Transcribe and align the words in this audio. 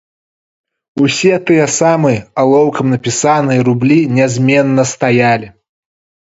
Усё 1.03 1.35
тыя 1.49 1.65
самыя, 1.79 2.19
алоўкам 2.45 2.85
напісаныя, 2.95 3.59
рублі 3.69 4.01
нязменна 4.17 4.91
стаялі. 4.97 5.47